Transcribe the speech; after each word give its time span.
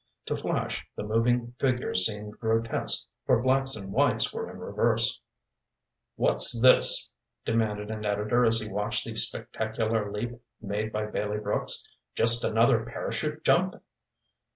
To 0.25 0.35
Flash 0.35 0.83
the 0.95 1.03
moving 1.03 1.53
figures 1.59 2.07
seemed 2.07 2.39
grotesque, 2.39 3.05
for 3.27 3.39
blacks 3.39 3.75
and 3.75 3.91
whites 3.91 4.33
were 4.33 4.49
in 4.49 4.57
reverse. 4.57 5.21
"What's 6.15 6.59
this?" 6.59 7.11
demanded 7.45 7.91
an 7.91 8.03
editor 8.03 8.43
as 8.43 8.59
he 8.59 8.73
watched 8.73 9.05
the 9.05 9.15
spectacular 9.15 10.11
leap 10.11 10.31
made 10.59 10.91
by 10.91 11.05
Bailey 11.05 11.37
Brooks. 11.37 11.87
"Just 12.15 12.43
another 12.43 12.83
parachute 12.83 13.43
jump?" 13.45 13.75